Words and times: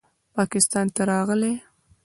پاکستان 0.35 0.85
ته 0.95 1.01
راغے 1.09 1.53